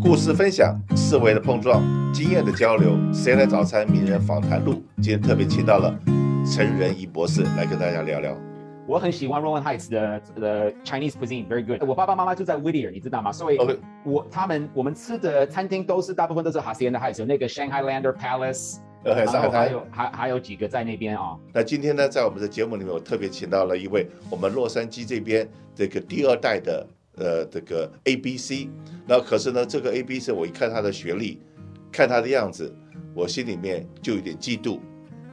[0.00, 1.82] 故事分享，思维的碰撞，
[2.14, 2.96] 经验的交流。
[3.12, 3.84] 谁来早餐？
[3.90, 4.80] 名人访谈录。
[4.96, 5.92] 今天特别请到了
[6.46, 8.32] 陈仁仪博士来跟大家聊聊。
[8.86, 11.82] 我很喜欢 Rolling Heights 的的 Chinese cuisine，very good。
[11.82, 13.32] 我爸爸妈妈就在 Whittier，你知道吗？
[13.32, 13.58] 所以
[14.04, 18.38] 我他们我们吃的餐厅都是大部分都是 Hacienda Heights，有那个 Shanghai Lander 上
[19.08, 19.68] 海然后还。
[19.68, 21.36] 有还还有几个在那边啊。
[21.52, 26.86] 那今天呢，在我们的节目里面，我特别请到了一位我们洛杉矶这边这个第二代的
[27.18, 28.68] 呃这个 A B C。
[29.06, 31.40] 那可是呢，这个 A B C 我一看他的学历，
[31.90, 32.74] 看他的样子，
[33.14, 34.78] 我心里面就有点嫉妒。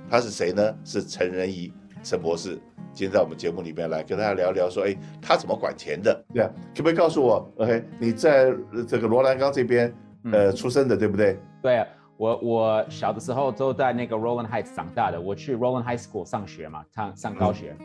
[0.10, 0.76] 他是谁呢？
[0.84, 1.72] 是陈仁仪
[2.04, 2.60] 陈博士。
[2.94, 6.24] 今天在我们节目里面来跟大家聊聊，说，哎，他怎么管钱的？
[6.34, 9.94] 对啊，可不可以告诉我，OK，你在呃这个罗兰岗这边
[10.32, 11.38] 呃出生的，对不对？
[11.62, 15.20] 对啊，我我小的时候都在那个 Rolling Heights 长大的。
[15.20, 17.76] 我去 Rolling High School 上学嘛，上上高学。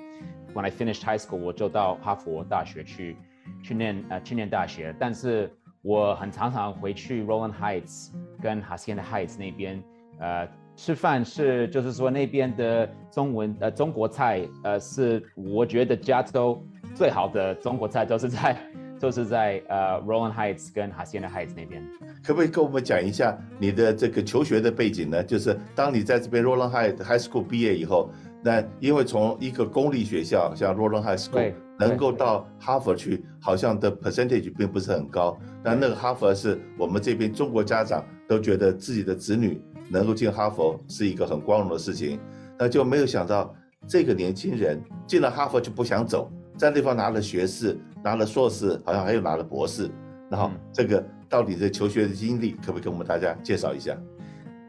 [0.54, 3.16] When I finished high school，我就到哈佛大学去
[3.62, 4.94] 去念呃去念大学。
[4.98, 5.50] 但是
[5.82, 8.10] 我很常常回去 Rolling Heights
[8.42, 9.82] 跟 Hacienda Heights 那边
[10.18, 16.62] 呃吃饭，是就是说那边的中文呃中国菜呃是我觉得加州
[16.94, 18.56] 最好的中国菜都是在
[19.00, 21.82] 都是在呃 Rolling Heights 跟 Hacienda Heights 那边。
[22.22, 25.24] 可不可以跟我们讲一下你的这个求学的背景呢？
[25.24, 28.10] 就是当你在这边 Roland High High School 毕业以后，
[28.42, 35.36] 那因为从一个公立学校像 Roland High School 对能够到哈佛去，好像的 percentage 并不是很高。
[35.64, 42.20] 但那个哈佛是我们这边中国家长都觉得自己的子女能够进哈佛是一个很光荣的事情，
[42.58, 43.54] 那就没有想到
[43.88, 49.90] 这个年轻人进了哈佛就不想走，在那地方拿了学士，拿了硕士，好像还有拿了博士。
[50.28, 53.96] 然后嗯这个到底的求学的经历，可不可以跟我们大家介绍一下？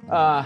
[0.09, 0.45] 啊、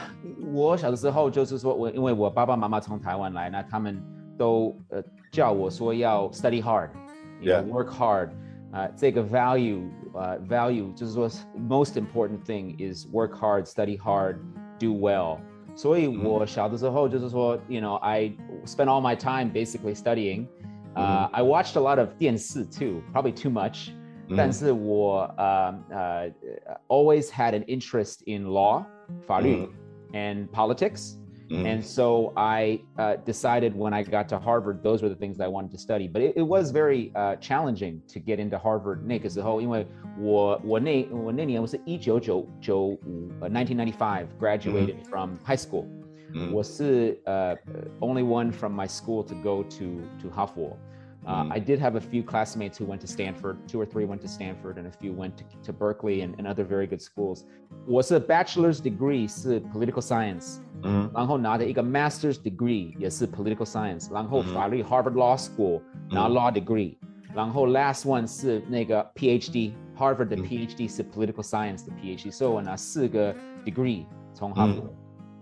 [0.54, 4.00] 我小的时候就是说我因为我爸爸妈妈从台湾来，那他们
[4.39, 7.69] 都呃叫我说要 study hard，you know, Yeah.
[7.71, 8.31] work hard，
[8.73, 14.37] 啊、这个 value 呃 value 就是说 most important thing is work hard, study hard,
[14.79, 15.39] do well。
[15.77, 18.33] 所以我小的时候就是说，you know, I
[18.67, 20.47] spent all my time basically studying.
[20.95, 23.93] Uh, I watched a lot of 电视 too, probably too much.
[24.37, 26.33] 但是我呃呃
[26.89, 28.85] always had an interest in law
[29.27, 29.69] 法律
[30.13, 31.17] and politics.
[31.53, 35.49] And so I uh, decided when I got to Harvard, those were the things I
[35.49, 36.07] wanted to study.
[36.07, 39.85] But it, it was very uh, challenging to get into Harvard 那个时候，因为
[40.21, 45.87] 我我那我那年我是一九九九五呃 1995 graduated from high school.
[46.53, 47.57] 我是 uh,
[47.99, 50.77] only one from my school to go to to 哈佛。
[51.27, 54.23] Uh, I did have a few classmates who went to Stanford, two or three went
[54.23, 57.45] to Stanford, and a few went to, to Berkeley and, and other very good schools.
[57.87, 66.27] 我是 bachelor's degree 是 political science，嗯然后拿的一个 master's degree 也是 political science，然后法律 Harvard Law School 拿
[66.27, 66.97] law degree，
[67.35, 74.91] 然后 last one 是那个 PhD Harvard 的 PhD 是 political science 的 PhD，所以我拿四个 degree 从哈佛。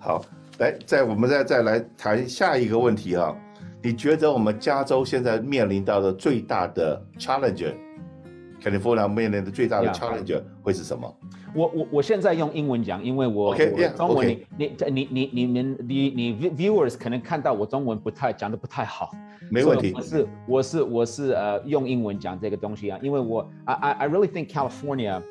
[0.01, 0.25] 好，
[0.59, 3.35] 来，再我们再再来谈下一个问题啊。
[3.83, 9.95] 你觉得我们加州现在面临到的最大的 challenger，California 面临的最大的 Yeah.
[9.95, 11.17] challenger 会是什么？
[11.55, 19.11] 我我我现在用英文讲，因为我 OK，我 yeah，中文 OK 你你你你你们你你 viewers 可能看到我中文不太讲的不太好，
[19.51, 25.23] 没问题所以我是我是我是呃用英文讲这个东西啊，因为我 I I I really think California.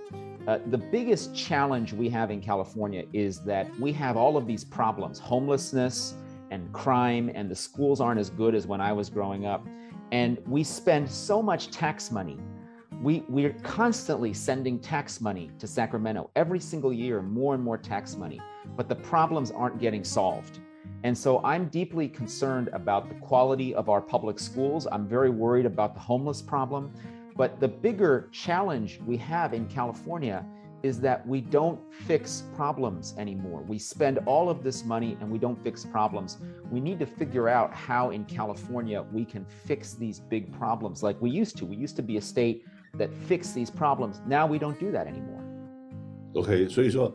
[0.47, 4.63] Uh, the biggest challenge we have in California is that we have all of these
[4.63, 6.13] problems homelessness
[6.52, 9.66] and crime, and the schools aren't as good as when I was growing up.
[10.12, 12.38] And we spend so much tax money
[13.02, 18.16] we we're constantly sending tax money to Sacramento every single year, more and more tax
[18.16, 18.40] money,
[18.76, 20.60] but the problems aren't getting solved.
[21.02, 24.86] And so I'm deeply concerned about the quality of our public schools.
[24.92, 26.92] I'm very worried about the homeless problem.
[27.34, 30.46] But the bigger challenge we have in California
[30.83, 33.63] is that we don't fix problems anymore.
[33.67, 36.37] We spend all of this money and we don't fix problems.
[36.71, 41.17] We need to figure out how in California we can fix these big problems like
[41.19, 41.65] we used to.
[41.65, 42.63] We used to be a state
[42.97, 44.21] that fixed these problems.
[44.27, 45.41] Now we don't do that anymore.
[46.33, 47.11] OK，所以说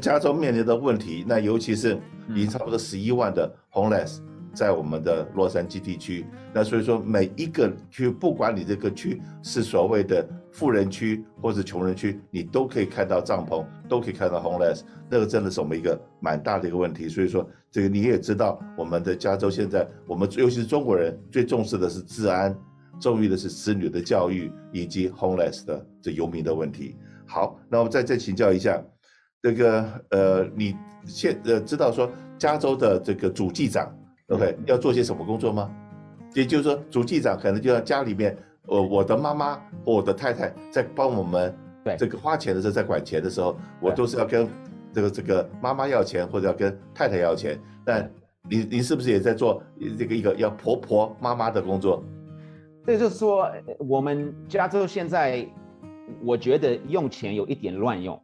[0.00, 1.96] 加州面临的问题，那尤其是
[2.30, 4.18] 已经差不多十一万的 homeless
[4.53, 17.07] 在我们的洛杉矶地区，那所以说每一个区，不管你这个区是所谓的富人区或是穷人区，你都可以看到帐篷，都可以看到 homeless，那个真的是我们一个蛮大的一个问题。
[17.07, 22.57] 所以说，这个你也知道，我们的加州现在，我们尤其是中国人最重视的是治安，
[22.99, 26.95] 重视的是子女的教育以及 homeless 的这游民的问题。
[27.25, 28.83] 好，那我们再再请教一下，
[29.41, 30.75] 这个呃，你
[31.05, 33.95] 现呃知道说加州的这个主计长
[34.29, 34.57] ，OK？
[34.65, 35.69] 要做些什么工作吗？
[36.33, 38.37] 也就是说，主计长可能就要家里面，
[38.67, 41.53] 呃，我的妈妈或我的太太在帮我们
[41.83, 41.95] 对。
[41.97, 44.47] 这个花钱的时候，在管钱的时候，我都是要跟
[44.93, 47.59] 这个这个妈妈要钱，或者要跟太太要钱。
[47.85, 47.99] 那
[48.49, 49.61] 你你是不是也在做
[49.97, 52.03] 这个一个要婆婆妈妈的工作？
[52.85, 55.45] 这就是说，呃我们加州现在，
[56.23, 58.19] 我觉得用钱有一点乱用，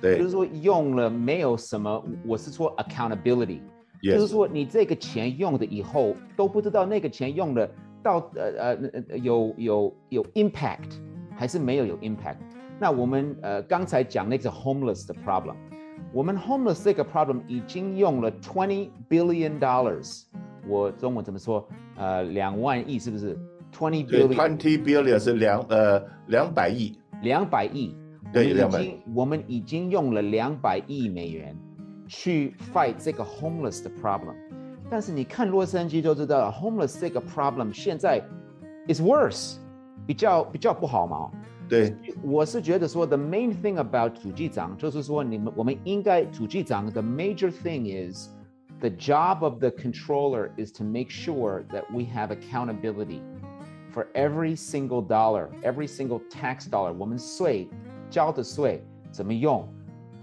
[0.00, 0.18] 对。
[0.18, 3.60] 就是说用了没有什么，我是说 accountability，
[4.02, 7.68] 就是说你这个钱用的以后都不知道那个钱用了
[8.02, 10.98] 到呃呃呃有有有 impact
[11.36, 12.36] 还是没有有 impact。
[12.78, 15.54] 那我们呃刚才讲那个 homeless 的 problem，
[16.12, 20.22] 我们 homeless 这个 problem 已经用了 twenty billion dollars，
[20.66, 21.68] 我中文怎么说？
[21.96, 23.38] 呃，两万亿是不是
[23.70, 27.94] ？twenty billion，twenty billion 是两呃两百亿，两百亿，
[28.32, 31.54] 对200我们已经我们已经用了两百亿美元
[32.09, 34.35] 去 fight 这个 homeless 的 problem，
[34.89, 38.21] 但是你看洛杉矶就知道了，homeless 这个 problem 现在
[38.87, 39.57] is worse，
[40.05, 41.17] 比较比较不好嘛。
[41.17, 41.31] 哦
[41.67, 48.29] 对我是觉得说，the main thing about 主机长就是说，你们我们应该主机长 the major thing is
[48.81, 53.19] the job of the controller is to make sure that we have accountability
[53.91, 56.93] for every single dollar, every single tax dollar.
[56.93, 57.67] 我们税
[58.11, 59.67] 交的税怎么用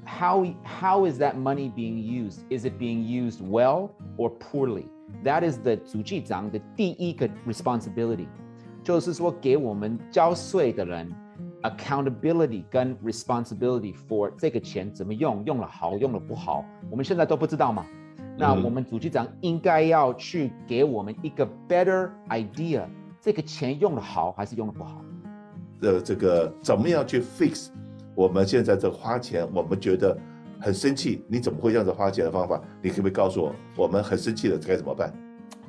[0.06, 2.40] ？How how is that money being used?
[2.50, 4.86] Is it being used well or poorly?
[5.24, 8.26] That is the 主机长的第一个 responsibility，
[8.82, 11.12] 就是说给我们交税的人
[11.62, 17.86] accountability 跟 responsibility for 这个钱怎么用，用了好，用了不好，我们现在都不知道嘛。
[18.38, 22.82] 那嗯我们主机长应该要去给我们一个 better idea，
[23.20, 25.04] 这个钱用的好还是用的不好？
[25.80, 27.68] 的这个怎么样去 fix
[28.17, 30.17] 我们现在这花钱，我们觉得
[30.59, 32.59] 很生气，你怎么会这样子花钱的方法？
[32.81, 35.13] 你可不可以告诉我，我们很生气的该怎么办？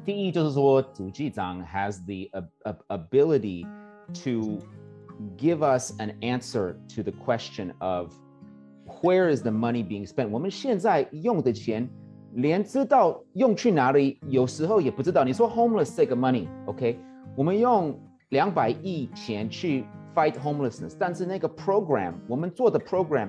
[0.02, 3.66] 第一就是说，主机长 has the ah ability
[4.24, 4.60] to
[5.36, 8.14] give us an answer to the question of
[9.02, 10.30] where is the money being spent。
[10.30, 11.86] 我们现在用的钱，
[12.32, 15.22] 连知道用去哪里，有时候也不知道。
[15.22, 16.98] 你说 homeless 这个 money，OK，、
[17.36, 17.94] 我们用
[18.30, 23.28] 两百亿钱去 fight homelessness，但是那个 program 我们做的 program，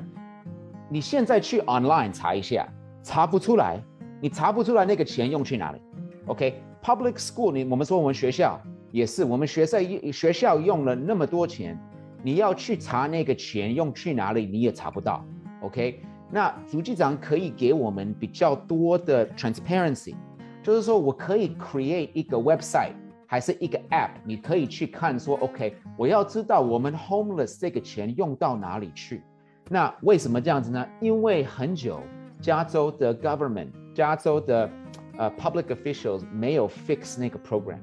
[0.89, 2.67] 你现在去 online 查一下，
[3.03, 3.81] 查不出来，
[4.21, 5.81] 你查不出来那个钱用去哪里。
[6.27, 8.59] OK，public、school，你我们说我们学校
[8.91, 9.79] 也是，我们学校
[10.11, 11.79] 学校用了那么多钱，
[12.23, 15.25] 你要去查那个钱用去哪里，你也查不到。
[15.61, 16.01] OK，
[16.31, 20.15] 那主机长可以给我们比较多的 transparency，
[20.61, 22.93] 就是说我可以 create 一个 website
[23.28, 29.22] 还是一个 app，你可以去看说，OK，我要知道我们 homeless 这个钱用到哪里去。
[29.68, 30.86] 那为什么这样子呢？
[31.00, 32.00] 因为很久
[32.40, 34.70] 加州的 government，加州的
[35.16, 37.78] 呃 public officials 没有 fix 那个 program，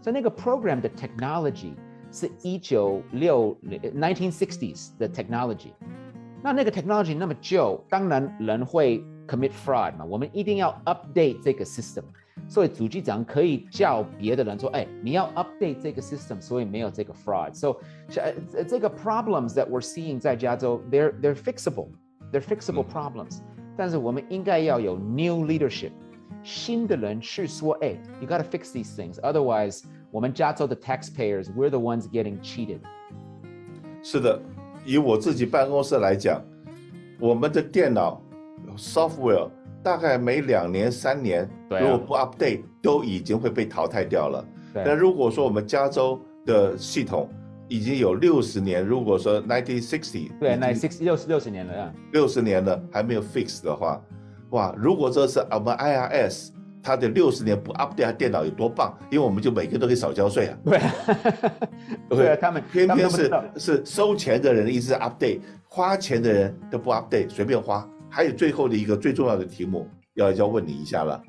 [0.00, 1.74] 所以那个 program 的 technology
[2.10, 5.72] 是一九六 nineteen sixties 的 technology。
[6.42, 12.02] 那那个 technology 那么旧，当然人会 commit fraud 嘛，我们一定要 update 这个 system。
[12.48, 17.76] 所以主机长可以叫别的人说，哎，你要 update 这个 system，所以没有这个 fraud。So
[18.54, 23.38] 呃这个 problems that we're seeing 在加州，they're they're fixable，they're fixable problems。
[23.76, 25.90] 但是我们应该要有 new leadership，
[26.44, 32.78] 新的人去说，哎，you gotta fix these things，otherwise 我们加州的 taxpayers，we're the ones getting cheated。
[34.02, 34.40] 是的，
[34.84, 36.40] 以我自己办公室来讲，
[37.18, 38.22] 我们的电脑
[38.77, 39.49] Software
[39.83, 44.45] 大概每两年、三年，如果不 update，都已经会被淘汰掉了。
[44.73, 47.29] 对那如果说我们加州的系统
[47.67, 51.93] 已经有六十年，如果说 nineteen sixty 对，那 six 六十六十年了呀。
[52.11, 54.01] 六十年了还没有 fix 的话，
[54.51, 54.73] 哇！
[54.77, 56.49] 如果这是我们 IRS，
[56.83, 58.97] 它的六十年不 update 它电脑有多棒？
[59.09, 60.57] 因为我们就每个都可以少交税啊。
[60.65, 60.79] 对，
[62.17, 67.87] 对啊，他们偏偏是是收钱的人一直 update，花钱的人都不 update，随便花。
[68.13, 71.23] 还有最后的一个最重要的题目，要要问你一下了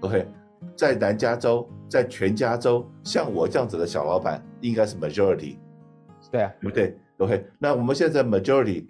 [0.00, 0.26] ，OK？
[0.74, 5.58] 在南加州，在全加州，像我这样子的小老板，应该是 majority，
[6.32, 7.46] 对啊，对不对？OK？
[7.56, 8.84] 那我们现在 majority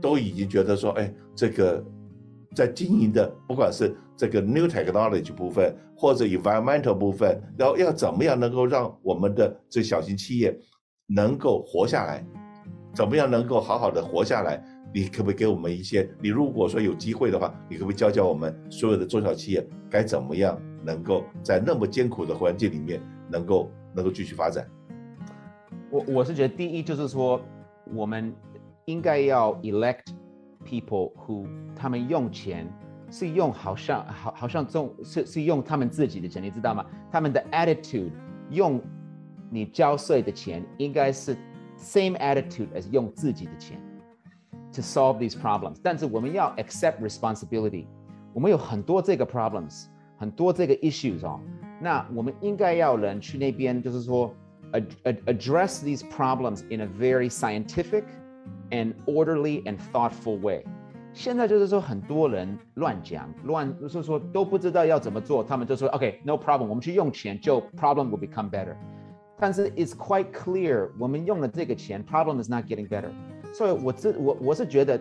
[0.00, 1.84] 都已经觉得说，哎，这个
[2.54, 10.58] 在经营的，不管是这个 new technology 部分，或者 environmental 部分，然后要怎么样能够让我们的这小型企业
[11.06, 12.24] 能够活下来，
[12.98, 14.60] 怎么样能够好好的活下来？
[14.92, 16.10] 你可不可以给我们一些？
[16.20, 23.00] 你如果说有机会的话，你可不可以教教我们所有的中小企业该怎么样能够在那么艰苦的环境里面，
[23.30, 24.66] 能够能够继续发展？
[25.92, 27.40] 我我是觉得第一就是说，
[27.94, 28.34] 我们
[28.86, 30.06] 应该要 elect
[30.66, 32.68] people who 他们用钱
[33.12, 36.84] 是用好像好好像中是是用他们自己的钱，你知道吗？
[37.12, 38.10] 他们的 attitude
[38.50, 38.82] 用
[39.52, 41.36] 你交税的钱应该是
[41.77, 43.79] same attitude as 用自己的钱。
[44.73, 47.85] to solve these problems，但是我们要 accept responsibility。
[48.33, 49.85] 我们有很多这个 problems，
[50.17, 51.39] 很多这个 issues 哦，
[51.79, 54.33] 那我们应该要人去那边，就是说
[54.71, 58.03] address these problems in a very scientific
[58.71, 60.65] and orderly and thoughtful way。
[61.13, 68.75] 现在就是说很多人乱讲乱，就是说都不知道要怎么做，他们就说 OK，no problem，我们去用钱就 problem will become better。
[69.39, 73.09] 但是 it's quite clear，我们用了这个钱，problem is not getting better。
[73.53, 74.99] 所以我这我我是觉得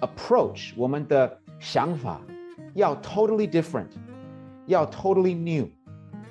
[0.00, 2.20] approach 我们的想法
[2.74, 3.88] 要 totally different，
[4.66, 5.68] 要 totally new，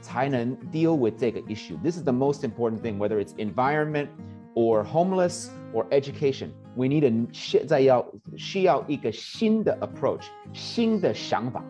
[0.01, 4.07] 才能 deal with 这个 issue。This is the most important thing, whether it's environment
[4.55, 6.49] or homeless or education.
[6.75, 8.05] We need a 现在要
[8.37, 11.63] 需要一个新的 approach，新的想法。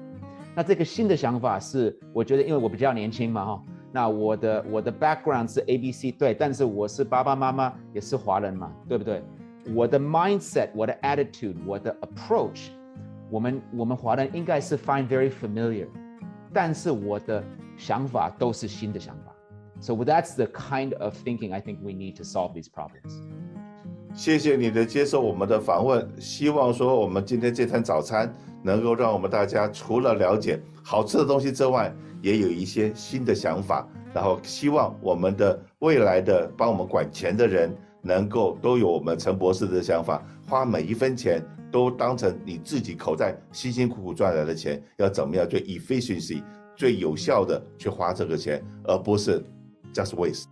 [0.55, 3.63] 那这个新的想法是，我觉得因为我比较年轻嘛，哈，
[3.95, 9.23] 那我的我的 background 是 A B C 对，但是我是爸爸妈妈也是华人嘛，对不对？
[9.75, 12.69] 我的 mindset，我的 attitude，我的 approach，
[13.29, 15.87] 我们我们华人应该是 find very familiar，
[16.53, 17.43] 但是我的
[17.77, 19.35] 想法都是新的想法。
[19.79, 23.13] So that's the kind of thinking I think we need to solve these problems.
[24.13, 28.33] 谢谢你的接受我们的访问，希望说我们今天这餐早餐
[28.63, 33.84] 能够让我们大家除了了解 好吃的东西之外，也有一些新的想法。
[34.14, 37.76] 然后希望我们的未来的帮我们管钱的人。
[38.02, 46.40] 能够都有我们陈博士的想法，花每一分钱都当成你自己口袋辛辛苦苦赚来的钱，要怎么样最 efficiency
[46.76, 49.44] 最有效的去花这个钱，而不是
[49.92, 50.44] just waste。